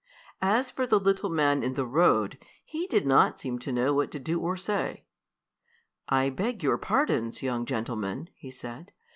As 0.41 0.71
for 0.71 0.87
the 0.87 0.99
little 0.99 1.29
man 1.29 1.61
in 1.61 1.75
the 1.75 1.85
road, 1.85 2.39
he 2.65 2.87
did 2.87 3.05
not 3.05 3.39
seem 3.39 3.59
to 3.59 3.71
know 3.71 3.93
what 3.93 4.09
to 4.13 4.19
do 4.19 4.39
or 4.39 4.57
say. 4.57 5.03
"I 6.09 6.31
beg 6.31 6.63
your 6.63 6.79
pardons, 6.79 7.43
young 7.43 7.67
gentlemen," 7.67 8.29
he 8.33 8.49
said. 8.49 8.93